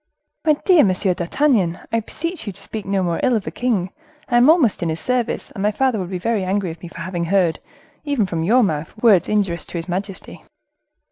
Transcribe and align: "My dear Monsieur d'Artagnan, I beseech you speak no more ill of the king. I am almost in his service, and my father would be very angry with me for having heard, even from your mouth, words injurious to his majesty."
"My 0.47 0.53
dear 0.65 0.83
Monsieur 0.83 1.13
d'Artagnan, 1.13 1.77
I 1.91 1.99
beseech 1.99 2.47
you 2.47 2.53
speak 2.53 2.87
no 2.87 3.03
more 3.03 3.19
ill 3.21 3.35
of 3.35 3.43
the 3.43 3.51
king. 3.51 3.91
I 4.29 4.37
am 4.37 4.49
almost 4.49 4.81
in 4.81 4.89
his 4.89 4.99
service, 4.99 5.51
and 5.51 5.61
my 5.61 5.69
father 5.69 5.99
would 5.99 6.09
be 6.09 6.17
very 6.17 6.43
angry 6.43 6.69
with 6.69 6.81
me 6.81 6.87
for 6.89 7.01
having 7.01 7.25
heard, 7.25 7.59
even 8.03 8.25
from 8.25 8.43
your 8.43 8.63
mouth, 8.63 8.95
words 9.03 9.29
injurious 9.29 9.63
to 9.67 9.77
his 9.77 9.87
majesty." 9.87 10.43